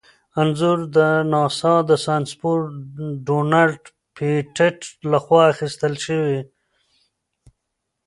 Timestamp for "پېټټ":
4.15-4.77